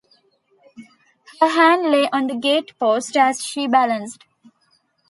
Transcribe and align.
Her 1.39 1.49
hand 1.49 1.91
lay 1.91 2.09
on 2.11 2.25
the 2.25 2.33
gate-post 2.33 3.15
as 3.15 3.43
she 3.45 3.67
balanced. 3.67 4.23